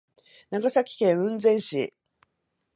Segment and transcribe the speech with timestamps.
[0.49, 1.93] 長崎県雲仙市